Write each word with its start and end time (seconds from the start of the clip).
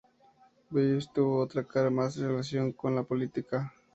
Beuys 0.71 1.13
tuvo 1.13 1.37
otra 1.41 1.63
cara, 1.63 1.91
más 1.91 2.17
en 2.17 2.29
relación 2.29 2.71
con 2.71 2.95
la 2.95 3.03
política. 3.03 3.71